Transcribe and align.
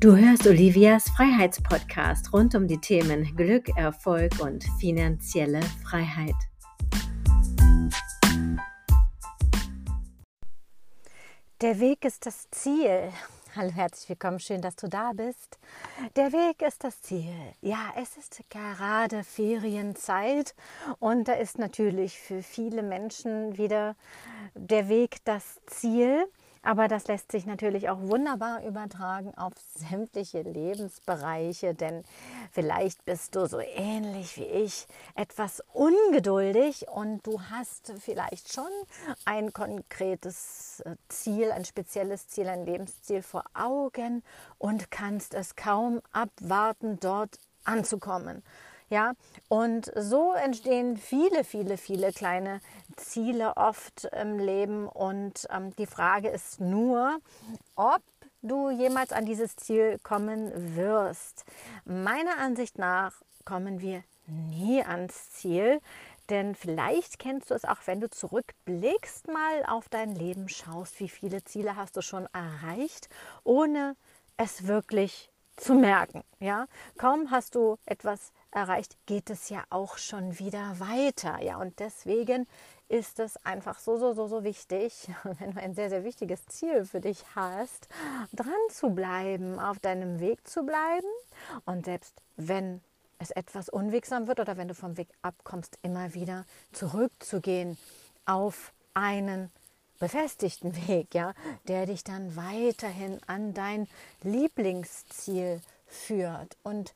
Du 0.00 0.14
hörst 0.14 0.46
Olivias 0.46 1.10
Freiheitspodcast 1.16 2.32
rund 2.32 2.54
um 2.54 2.68
die 2.68 2.78
Themen 2.78 3.34
Glück, 3.34 3.68
Erfolg 3.76 4.38
und 4.38 4.62
finanzielle 4.78 5.60
Freiheit. 5.82 6.36
Der 11.60 11.80
Weg 11.80 12.04
ist 12.04 12.26
das 12.26 12.48
Ziel. 12.52 13.12
Hallo, 13.56 13.72
herzlich 13.72 14.08
willkommen, 14.10 14.38
schön, 14.38 14.62
dass 14.62 14.76
du 14.76 14.86
da 14.86 15.10
bist. 15.12 15.58
Der 16.14 16.32
Weg 16.32 16.62
ist 16.62 16.84
das 16.84 17.02
Ziel. 17.02 17.34
Ja, 17.60 17.92
es 18.00 18.16
ist 18.16 18.40
gerade 18.50 19.24
Ferienzeit 19.24 20.54
und 21.00 21.26
da 21.26 21.32
ist 21.32 21.58
natürlich 21.58 22.20
für 22.20 22.44
viele 22.44 22.84
Menschen 22.84 23.58
wieder 23.58 23.96
der 24.54 24.88
Weg 24.88 25.16
das 25.24 25.58
Ziel. 25.66 26.28
Aber 26.62 26.88
das 26.88 27.06
lässt 27.06 27.32
sich 27.32 27.46
natürlich 27.46 27.88
auch 27.88 28.00
wunderbar 28.00 28.64
übertragen 28.64 29.32
auf 29.36 29.52
sämtliche 29.74 30.42
Lebensbereiche, 30.42 31.74
denn 31.74 32.04
vielleicht 32.52 33.04
bist 33.04 33.36
du 33.36 33.46
so 33.46 33.60
ähnlich 33.60 34.36
wie 34.36 34.44
ich 34.44 34.86
etwas 35.14 35.62
ungeduldig 35.72 36.86
und 36.88 37.26
du 37.26 37.40
hast 37.42 37.92
vielleicht 37.98 38.52
schon 38.52 38.70
ein 39.24 39.52
konkretes 39.52 40.80
äh, 40.80 40.96
Ziel, 41.08 41.52
ein 41.52 41.64
spezielles 41.64 42.28
Ziel, 42.28 42.48
ein 42.48 42.64
Lebensziel 42.64 43.22
vor 43.22 43.44
Augen 43.54 44.22
und 44.58 44.90
kannst 44.90 45.34
es 45.34 45.56
kaum 45.56 46.00
abwarten, 46.12 46.98
dort 47.00 47.38
anzukommen. 47.64 48.42
Ja, 48.90 49.12
und 49.48 49.92
so 49.96 50.32
entstehen 50.32 50.96
viele, 50.96 51.44
viele, 51.44 51.76
viele 51.76 52.12
kleine 52.12 52.60
Ziele 52.96 53.56
oft 53.56 54.04
im 54.18 54.38
Leben. 54.38 54.88
Und 54.88 55.46
ähm, 55.50 55.74
die 55.76 55.86
Frage 55.86 56.28
ist 56.28 56.60
nur, 56.60 57.18
ob 57.76 58.02
du 58.40 58.70
jemals 58.70 59.12
an 59.12 59.26
dieses 59.26 59.56
Ziel 59.56 59.98
kommen 60.02 60.76
wirst. 60.76 61.44
Meiner 61.84 62.38
Ansicht 62.38 62.78
nach 62.78 63.12
kommen 63.44 63.80
wir 63.80 64.02
nie 64.26 64.82
ans 64.82 65.30
Ziel, 65.32 65.80
denn 66.30 66.54
vielleicht 66.54 67.18
kennst 67.18 67.50
du 67.50 67.54
es 67.54 67.64
auch, 67.64 67.78
wenn 67.86 68.00
du 68.00 68.10
zurückblickst, 68.10 69.28
mal 69.28 69.64
auf 69.66 69.88
dein 69.88 70.14
Leben 70.14 70.48
schaust, 70.48 71.00
wie 71.00 71.08
viele 71.08 71.42
Ziele 71.44 71.76
hast 71.76 71.96
du 71.96 72.02
schon 72.02 72.26
erreicht, 72.32 73.08
ohne 73.44 73.96
es 74.36 74.66
wirklich 74.66 75.30
zu 75.56 75.74
merken. 75.74 76.22
Ja, 76.40 76.66
kaum 76.98 77.30
hast 77.30 77.54
du 77.54 77.78
etwas 77.86 78.32
erreicht, 78.50 78.96
geht 79.06 79.30
es 79.30 79.48
ja 79.48 79.62
auch 79.70 79.98
schon 79.98 80.38
wieder 80.38 80.78
weiter. 80.80 81.42
Ja, 81.42 81.58
und 81.58 81.78
deswegen 81.78 82.46
ist 82.88 83.18
es 83.18 83.36
einfach 83.44 83.78
so, 83.78 83.98
so, 83.98 84.14
so, 84.14 84.26
so 84.26 84.44
wichtig, 84.44 85.08
wenn 85.38 85.52
du 85.52 85.60
ein 85.60 85.74
sehr, 85.74 85.90
sehr 85.90 86.04
wichtiges 86.04 86.46
Ziel 86.46 86.84
für 86.84 87.00
dich 87.00 87.24
hast, 87.34 87.88
dran 88.32 88.52
zu 88.70 88.90
bleiben, 88.90 89.58
auf 89.58 89.78
deinem 89.78 90.20
Weg 90.20 90.46
zu 90.48 90.64
bleiben. 90.64 91.08
Und 91.66 91.84
selbst 91.84 92.14
wenn 92.36 92.80
es 93.18 93.30
etwas 93.30 93.68
unwegsam 93.68 94.26
wird 94.26 94.40
oder 94.40 94.56
wenn 94.56 94.68
du 94.68 94.74
vom 94.74 94.96
Weg 94.96 95.08
abkommst, 95.22 95.78
immer 95.82 96.14
wieder 96.14 96.44
zurückzugehen 96.72 97.76
auf 98.24 98.72
einen 98.94 99.50
befestigten 99.98 100.74
Weg, 100.88 101.14
ja, 101.14 101.34
der 101.66 101.86
dich 101.86 102.04
dann 102.04 102.36
weiterhin 102.36 103.20
an 103.26 103.52
dein 103.52 103.88
Lieblingsziel 104.22 105.60
führt. 105.86 106.56
Und 106.62 106.94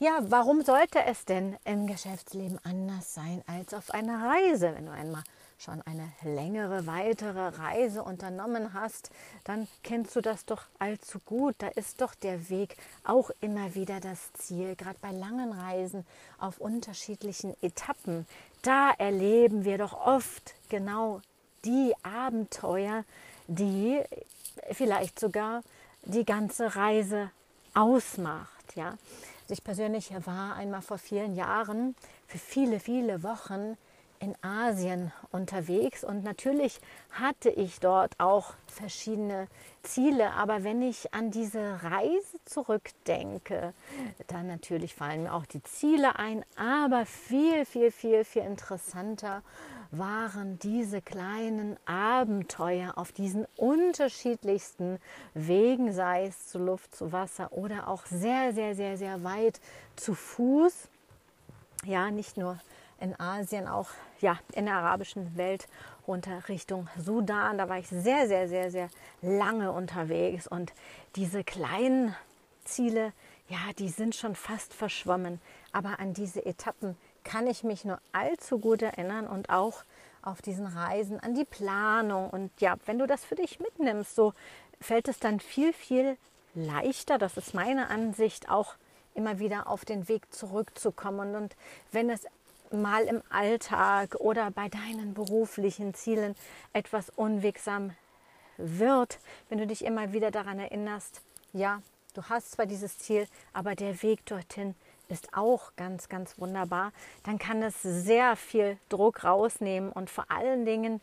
ja, 0.00 0.18
warum 0.22 0.62
sollte 0.62 1.04
es 1.04 1.26
denn 1.26 1.58
im 1.66 1.86
Geschäftsleben 1.86 2.58
anders 2.64 3.12
sein 3.12 3.44
als 3.46 3.74
auf 3.74 3.90
einer 3.90 4.30
Reise? 4.30 4.74
Wenn 4.74 4.86
du 4.86 4.92
einmal 4.92 5.22
schon 5.58 5.82
eine 5.82 6.10
längere, 6.22 6.86
weitere 6.86 7.48
Reise 7.48 8.02
unternommen 8.02 8.72
hast, 8.72 9.10
dann 9.44 9.68
kennst 9.82 10.16
du 10.16 10.22
das 10.22 10.46
doch 10.46 10.62
allzu 10.78 11.18
gut. 11.26 11.54
Da 11.58 11.68
ist 11.68 12.00
doch 12.00 12.14
der 12.14 12.48
Weg 12.48 12.78
auch 13.04 13.30
immer 13.42 13.74
wieder 13.74 14.00
das 14.00 14.32
Ziel. 14.32 14.74
Gerade 14.74 14.96
bei 15.02 15.10
langen 15.10 15.52
Reisen 15.52 16.06
auf 16.38 16.58
unterschiedlichen 16.58 17.54
Etappen, 17.60 18.26
da 18.62 18.92
erleben 18.96 19.66
wir 19.66 19.76
doch 19.76 19.92
oft 19.92 20.54
genau 20.70 21.20
die 21.66 21.92
Abenteuer, 22.02 23.04
die 23.48 24.00
vielleicht 24.72 25.20
sogar 25.20 25.60
die 26.04 26.24
ganze 26.24 26.74
Reise 26.74 27.30
ausmacht. 27.74 28.76
Ja? 28.76 28.96
Ich 29.50 29.64
persönlich 29.64 30.12
war 30.26 30.54
einmal 30.54 30.80
vor 30.82 30.98
vielen 30.98 31.34
Jahren 31.34 31.96
für 32.26 32.38
viele, 32.38 32.78
viele 32.78 33.22
Wochen 33.24 33.76
in 34.20 34.34
Asien 34.42 35.12
unterwegs. 35.32 36.04
Und 36.04 36.22
natürlich 36.22 36.80
hatte 37.10 37.48
ich 37.50 37.80
dort 37.80 38.12
auch 38.18 38.54
verschiedene 38.66 39.48
Ziele, 39.82 40.32
aber 40.32 40.62
wenn 40.62 40.82
ich 40.82 41.12
an 41.14 41.30
diese 41.30 41.82
Reise 41.82 42.38
zurückdenke, 42.44 43.72
dann 44.26 44.46
natürlich 44.46 44.94
fallen 44.94 45.24
mir 45.24 45.34
auch 45.34 45.46
die 45.46 45.62
Ziele 45.62 46.18
ein, 46.18 46.44
aber 46.56 47.06
viel, 47.06 47.64
viel, 47.64 47.90
viel, 47.90 48.24
viel 48.24 48.42
interessanter 48.42 49.42
waren 49.90 50.58
diese 50.60 51.00
kleinen 51.02 51.76
Abenteuer 51.86 52.96
auf 52.96 53.12
diesen 53.12 53.46
unterschiedlichsten 53.56 54.98
Wegen, 55.34 55.92
sei 55.92 56.26
es 56.26 56.46
zu 56.46 56.58
Luft, 56.58 56.94
zu 56.94 57.10
Wasser 57.10 57.52
oder 57.52 57.88
auch 57.88 58.06
sehr, 58.06 58.52
sehr, 58.52 58.76
sehr, 58.76 58.96
sehr 58.98 59.24
weit 59.24 59.60
zu 59.96 60.14
Fuß. 60.14 60.88
Ja, 61.86 62.10
nicht 62.10 62.36
nur 62.36 62.58
in 63.00 63.18
Asien, 63.18 63.66
auch 63.66 63.88
ja, 64.20 64.38
in 64.52 64.66
der 64.66 64.74
arabischen 64.74 65.36
Welt 65.36 65.66
runter 66.06 66.48
Richtung 66.48 66.88
Sudan. 66.98 67.58
Da 67.58 67.68
war 67.68 67.78
ich 67.78 67.88
sehr, 67.88 68.28
sehr, 68.28 68.48
sehr, 68.48 68.70
sehr 68.70 68.88
lange 69.22 69.72
unterwegs 69.72 70.46
und 70.46 70.72
diese 71.16 71.42
kleinen 71.44 72.14
Ziele, 72.64 73.12
ja, 73.48 73.58
die 73.78 73.88
sind 73.88 74.14
schon 74.14 74.34
fast 74.34 74.74
verschwommen. 74.74 75.40
Aber 75.72 75.98
an 75.98 76.14
diese 76.14 76.44
Etappen 76.44 76.96
kann 77.24 77.46
ich 77.46 77.64
mich 77.64 77.84
nur 77.84 78.00
allzu 78.12 78.58
gut 78.58 78.82
erinnern 78.82 79.26
und 79.26 79.50
auch 79.50 79.84
auf 80.22 80.42
diesen 80.42 80.66
Reisen 80.66 81.18
an 81.20 81.34
die 81.34 81.44
Planung. 81.44 82.30
Und 82.30 82.50
ja, 82.60 82.76
wenn 82.86 82.98
du 82.98 83.06
das 83.06 83.24
für 83.24 83.34
dich 83.34 83.60
mitnimmst, 83.60 84.14
so 84.14 84.34
fällt 84.80 85.08
es 85.08 85.18
dann 85.18 85.40
viel, 85.40 85.72
viel 85.72 86.16
leichter, 86.54 87.18
das 87.18 87.36
ist 87.36 87.54
meine 87.54 87.88
Ansicht, 87.88 88.50
auch 88.50 88.74
immer 89.14 89.38
wieder 89.38 89.68
auf 89.68 89.84
den 89.84 90.08
Weg 90.08 90.32
zurückzukommen. 90.32 91.34
Und 91.34 91.56
wenn 91.92 92.10
es 92.10 92.26
mal 92.72 93.04
im 93.04 93.22
Alltag 93.30 94.16
oder 94.16 94.50
bei 94.50 94.68
deinen 94.68 95.14
beruflichen 95.14 95.94
Zielen 95.94 96.34
etwas 96.72 97.10
unwegsam 97.10 97.94
wird, 98.56 99.18
wenn 99.48 99.58
du 99.58 99.66
dich 99.66 99.84
immer 99.84 100.12
wieder 100.12 100.30
daran 100.30 100.58
erinnerst, 100.58 101.22
ja, 101.52 101.82
du 102.14 102.22
hast 102.24 102.52
zwar 102.52 102.66
dieses 102.66 102.98
Ziel, 102.98 103.26
aber 103.52 103.74
der 103.74 104.02
Weg 104.02 104.24
dorthin 104.26 104.74
ist 105.08 105.34
auch 105.34 105.72
ganz, 105.76 106.08
ganz 106.08 106.38
wunderbar, 106.38 106.92
dann 107.24 107.38
kann 107.38 107.62
es 107.62 107.82
sehr 107.82 108.36
viel 108.36 108.78
Druck 108.88 109.24
rausnehmen 109.24 109.90
und 109.90 110.10
vor 110.10 110.30
allen 110.30 110.64
Dingen 110.64 111.00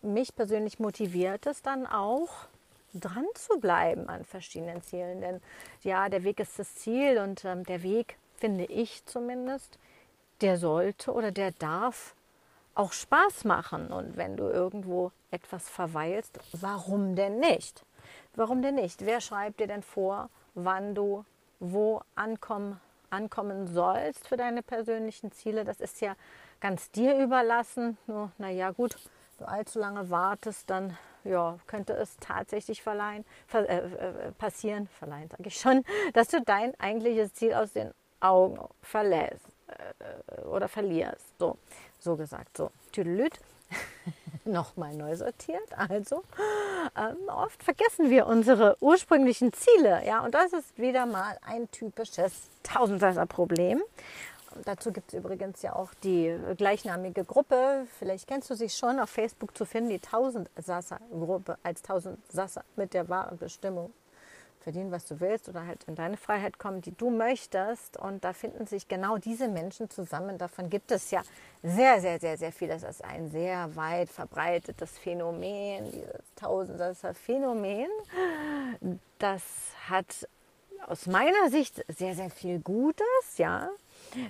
mich 0.00 0.34
persönlich 0.36 0.78
motiviert 0.78 1.46
es 1.46 1.62
dann 1.62 1.86
auch, 1.86 2.46
dran 2.94 3.26
zu 3.34 3.58
bleiben 3.58 4.08
an 4.08 4.24
verschiedenen 4.24 4.82
Zielen. 4.82 5.20
Denn 5.20 5.40
ja, 5.82 6.08
der 6.08 6.24
Weg 6.24 6.40
ist 6.40 6.58
das 6.58 6.74
Ziel 6.76 7.18
und 7.18 7.44
ähm, 7.44 7.64
der 7.64 7.82
Weg, 7.82 8.16
finde 8.36 8.64
ich 8.64 9.04
zumindest, 9.04 9.78
der 10.40 10.56
sollte 10.56 11.12
oder 11.12 11.32
der 11.32 11.52
darf 11.52 12.14
auch 12.74 12.92
Spaß 12.92 13.44
machen. 13.44 13.88
Und 13.88 14.16
wenn 14.16 14.36
du 14.36 14.44
irgendwo 14.44 15.12
etwas 15.30 15.68
verweilst, 15.68 16.38
warum 16.52 17.16
denn 17.16 17.40
nicht? 17.40 17.84
Warum 18.34 18.62
denn 18.62 18.76
nicht? 18.76 19.04
Wer 19.04 19.20
schreibt 19.20 19.60
dir 19.60 19.66
denn 19.66 19.82
vor, 19.82 20.30
wann 20.54 20.94
du 20.94 21.24
wo 21.60 22.02
ankommen 22.14 22.80
ankommen 23.10 23.66
sollst 23.66 24.28
für 24.28 24.36
deine 24.36 24.62
persönlichen 24.62 25.32
Ziele. 25.32 25.64
Das 25.64 25.80
ist 25.80 26.02
ja 26.02 26.14
ganz 26.60 26.90
dir 26.90 27.18
überlassen. 27.18 27.96
Nur, 28.06 28.30
naja, 28.36 28.70
gut, 28.70 28.96
du 29.38 29.46
allzu 29.46 29.78
lange 29.78 30.10
wartest, 30.10 30.68
dann 30.68 30.96
ja, 31.24 31.58
könnte 31.66 31.94
es 31.94 32.16
tatsächlich 32.18 32.82
verleihen, 32.82 33.24
ver, 33.46 33.68
äh, 33.68 33.78
äh, 33.78 34.32
passieren, 34.32 34.88
verleihen 34.88 35.28
sage 35.30 35.44
ich 35.46 35.58
schon, 35.58 35.84
dass 36.12 36.28
du 36.28 36.42
dein 36.42 36.78
eigentliches 36.78 37.32
Ziel 37.34 37.54
aus 37.54 37.72
den 37.72 37.92
Augen 38.20 38.58
verlässt 38.82 39.57
oder 40.50 40.68
verlierst. 40.68 41.38
So, 41.38 41.56
so 41.98 42.16
gesagt, 42.16 42.56
so. 42.56 42.70
Tüdelüt. 42.92 43.38
nochmal 44.44 44.94
neu 44.94 45.14
sortiert. 45.16 45.76
Also 45.76 46.24
ähm, 46.96 47.16
oft 47.28 47.62
vergessen 47.62 48.10
wir 48.10 48.26
unsere 48.26 48.76
ursprünglichen 48.80 49.52
Ziele. 49.52 50.02
Ja, 50.06 50.24
und 50.24 50.34
das 50.34 50.52
ist 50.52 50.78
wieder 50.78 51.06
mal 51.06 51.38
ein 51.46 51.70
typisches 51.70 52.48
Tausendsasser-Problem. 52.62 53.82
Dazu 54.64 54.92
gibt 54.92 55.12
es 55.12 55.18
übrigens 55.18 55.62
ja 55.62 55.76
auch 55.76 55.92
die 56.02 56.36
gleichnamige 56.56 57.24
Gruppe. 57.24 57.86
Vielleicht 57.98 58.26
kennst 58.26 58.50
du 58.50 58.54
sie 58.54 58.70
schon 58.70 58.98
auf 58.98 59.10
Facebook 59.10 59.56
zu 59.56 59.64
finden, 59.64 59.90
die 59.90 60.00
Tausendsasser-Gruppe 60.00 61.58
als 61.62 61.82
Tausendsasser 61.82 62.64
mit 62.76 62.94
der 62.94 63.08
wahren 63.08 63.38
Bestimmung 63.38 63.92
verdienen, 64.68 64.92
was 64.92 65.06
du 65.06 65.18
willst 65.20 65.48
oder 65.48 65.66
halt 65.66 65.84
in 65.84 65.94
deine 65.94 66.18
Freiheit 66.18 66.58
kommen, 66.58 66.82
die 66.82 66.94
du 66.94 67.08
möchtest. 67.08 67.96
Und 67.96 68.22
da 68.22 68.34
finden 68.34 68.66
sich 68.66 68.86
genau 68.86 69.16
diese 69.16 69.48
Menschen 69.48 69.88
zusammen. 69.88 70.36
Davon 70.36 70.68
gibt 70.68 70.92
es 70.92 71.10
ja 71.10 71.22
sehr, 71.62 72.02
sehr, 72.02 72.20
sehr, 72.20 72.36
sehr 72.36 72.52
viel. 72.52 72.68
Das 72.68 72.82
ist 72.82 73.02
ein 73.02 73.30
sehr 73.30 73.74
weit 73.76 74.10
verbreitetes 74.10 74.98
Phänomen, 74.98 75.90
dieses 75.90 76.34
Tausendsasser 76.36 77.14
Phänomen. 77.14 77.88
Das 79.18 79.42
hat 79.88 80.28
aus 80.86 81.06
meiner 81.06 81.48
Sicht 81.48 81.82
sehr, 81.88 82.14
sehr 82.14 82.28
viel 82.28 82.58
Gutes, 82.58 83.38
ja. 83.38 83.70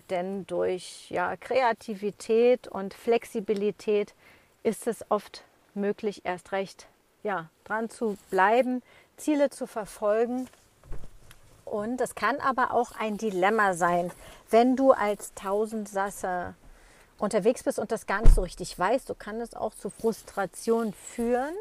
Denn 0.09 0.47
durch 0.47 1.11
ja, 1.11 1.37
Kreativität 1.37 2.69
und 2.69 2.95
Flexibilität 2.95 4.15
ist 4.63 4.87
es 4.87 5.05
oft 5.11 5.43
möglich, 5.75 6.21
erst 6.25 6.53
recht 6.53 6.87
ja, 7.25 7.51
dran 7.65 7.91
zu 7.91 8.17
bleiben, 8.31 8.83
Ziele 9.19 9.51
zu 9.51 9.67
verfolgen. 9.67 10.49
Und 11.65 12.01
es 12.01 12.15
kann 12.15 12.41
aber 12.41 12.73
auch 12.73 12.93
ein 12.99 13.19
Dilemma 13.19 13.75
sein, 13.75 14.11
wenn 14.51 14.75
du 14.75 14.93
als 14.93 15.35
Tausendsasser 15.35 16.55
unterwegs 17.19 17.63
bist 17.63 17.79
und 17.79 17.93
das 17.93 18.07
gar 18.07 18.23
nicht 18.23 18.35
so 18.35 18.43
richtig 18.43 18.79
weißt, 18.79 19.09
so 19.09 19.15
kann 19.15 19.41
es 19.41 19.55
auch 19.55 19.75
zu 19.75 19.91
Frustration 19.91 20.95
führen, 20.95 21.55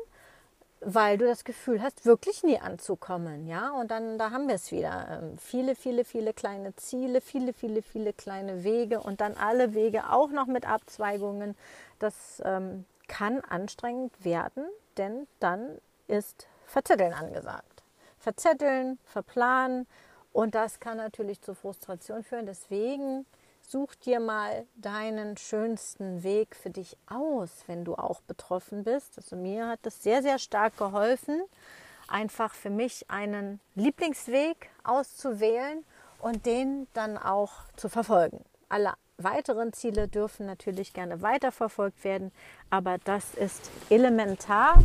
weil 0.80 1.18
du 1.18 1.26
das 1.26 1.44
Gefühl 1.44 1.82
hast, 1.82 2.06
wirklich 2.06 2.44
nie 2.44 2.60
anzukommen, 2.60 3.48
ja. 3.48 3.72
Und 3.72 3.90
dann, 3.90 4.20
da 4.20 4.30
haben 4.30 4.48
wir 4.48 4.56
es 4.56 4.72
wieder. 4.72 5.22
Ähm, 5.24 5.38
viele, 5.40 5.76
viele, 5.76 6.06
viele 6.06 6.34
kleine 6.34 6.76
Ziele, 6.76 7.20
viele, 7.20 7.52
viele, 7.54 7.82
viele 7.82 8.14
kleine 8.14 8.64
Wege 8.64 9.00
und 9.00 9.20
dann 9.20 9.36
alle 9.36 9.74
Wege 9.74 10.12
auch 10.12 10.30
noch 10.30 10.46
mit 10.46 10.70
Abzweigungen. 10.70 11.56
Das 11.98 12.42
ähm, 12.46 12.86
kann 13.08 13.42
anstrengend 13.42 14.14
werden, 14.24 14.66
denn 14.98 15.28
dann 15.40 15.80
ist 16.08 16.48
Verzetteln 16.68 17.14
angesagt. 17.14 17.84
Verzetteln, 18.20 19.00
verplanen 19.06 19.88
und 20.34 20.54
das 20.54 20.80
kann 20.80 20.98
natürlich 20.98 21.42
zu 21.42 21.56
Frustration 21.56 22.24
führen. 22.24 22.46
Deswegen 22.46 23.26
such 23.62 23.96
dir 23.96 24.20
mal 24.20 24.66
deinen 24.76 25.38
schönsten 25.38 26.24
Weg 26.24 26.56
für 26.56 26.70
dich 26.70 26.98
aus, 27.08 27.50
wenn 27.68 27.86
du 27.86 27.96
auch 27.96 28.22
betroffen 28.22 28.84
bist. 28.84 29.18
Also 29.18 29.36
mir 29.36 29.68
hat 29.68 29.80
das 29.84 30.04
sehr, 30.04 30.22
sehr 30.22 30.40
stark 30.40 30.78
geholfen, 30.78 31.42
einfach 32.08 32.54
für 32.54 32.70
mich 32.70 33.10
einen 33.10 33.60
Lieblingsweg 33.76 34.70
auszuwählen 34.84 35.84
und 36.20 36.46
den 36.46 36.88
dann 36.94 37.18
auch 37.18 37.54
zu 37.76 37.90
verfolgen. 37.90 38.44
Alle 38.70 38.94
weiteren 39.18 39.74
Ziele 39.74 40.08
dürfen 40.08 40.46
natürlich 40.46 40.94
gerne 40.94 41.22
weiterverfolgt 41.22 42.04
werden, 42.04 42.32
aber 42.70 42.98
das 43.00 43.34
ist 43.34 43.72
elementar, 43.90 44.84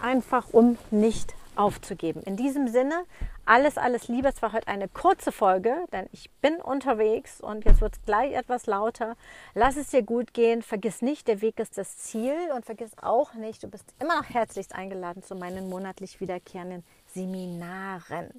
einfach 0.00 0.52
um 0.52 0.78
nicht 0.90 1.34
aufzugeben. 1.56 2.22
In 2.22 2.36
diesem 2.36 2.68
Sinne, 2.68 3.04
alles, 3.44 3.78
alles 3.78 4.08
Liebe. 4.08 4.28
Es 4.28 4.42
war 4.42 4.52
heute 4.52 4.68
eine 4.68 4.88
kurze 4.88 5.32
Folge, 5.32 5.74
denn 5.92 6.06
ich 6.12 6.30
bin 6.42 6.56
unterwegs 6.56 7.40
und 7.40 7.64
jetzt 7.64 7.80
wird 7.80 7.94
es 7.94 8.04
gleich 8.04 8.34
etwas 8.34 8.66
lauter. 8.66 9.16
Lass 9.54 9.76
es 9.76 9.88
dir 9.88 10.02
gut 10.02 10.34
gehen. 10.34 10.62
Vergiss 10.62 11.02
nicht, 11.02 11.28
der 11.28 11.40
Weg 11.40 11.58
ist 11.58 11.78
das 11.78 11.96
Ziel 11.96 12.36
und 12.54 12.64
vergiss 12.66 12.92
auch 13.00 13.34
nicht, 13.34 13.62
du 13.62 13.68
bist 13.68 13.94
immer 14.00 14.16
noch 14.20 14.28
herzlichst 14.28 14.74
eingeladen 14.74 15.22
zu 15.22 15.34
meinen 15.34 15.68
monatlich 15.68 16.20
wiederkehrenden 16.20 16.84
Seminaren. 17.06 18.30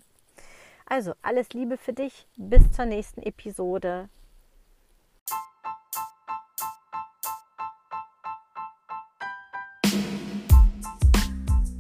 Also, 0.86 1.14
alles 1.22 1.50
Liebe 1.50 1.78
für 1.78 1.94
dich. 1.94 2.28
Bis 2.38 2.72
zur 2.72 2.86
nächsten 2.86 3.22
Episode. 3.22 4.10